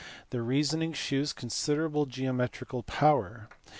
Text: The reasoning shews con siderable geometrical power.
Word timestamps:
The 0.31 0.41
reasoning 0.41 0.93
shews 0.93 1.31
con 1.31 1.51
siderable 1.51 2.07
geometrical 2.07 2.81
power. 2.81 3.49